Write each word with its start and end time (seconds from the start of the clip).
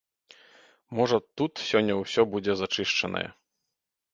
Можа, 0.99 1.17
тут 1.41 1.53
сёння 1.69 1.93
ўсё 1.99 2.21
будзе 2.33 2.53
зачышчанае. 2.63 3.25